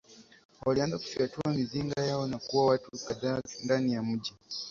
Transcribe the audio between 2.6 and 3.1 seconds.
watu